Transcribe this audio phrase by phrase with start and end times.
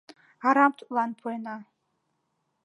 [0.47, 1.55] Арам тудлан пуэнна.